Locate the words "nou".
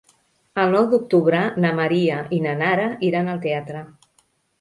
0.75-0.85